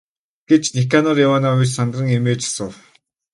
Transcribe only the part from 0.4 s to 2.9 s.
гэж Никанор Иванович сандран эмээж асуув.